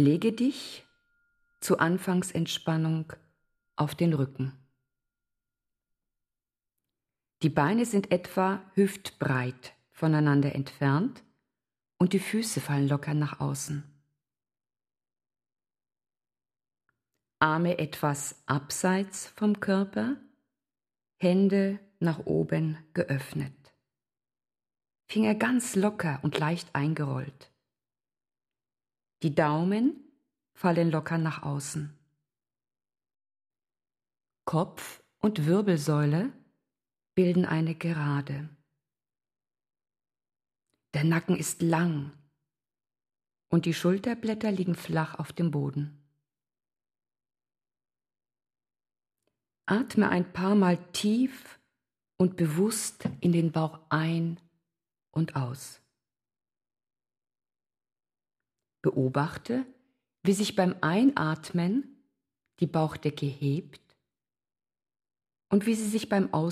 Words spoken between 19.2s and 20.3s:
vom Körper,